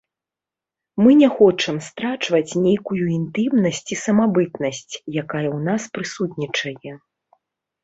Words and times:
Мы 1.03 1.11
не 1.19 1.27
хочам 1.41 1.77
страчваць 1.87 2.57
нейкую 2.67 3.03
інтымнасць 3.19 3.83
і 3.97 3.99
самабытнасць, 4.07 4.89
якая 5.23 5.47
ў 5.55 5.59
нас 5.69 5.81
прысутнічае. 5.99 6.93